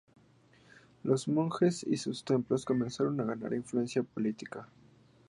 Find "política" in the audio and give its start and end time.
4.01-4.67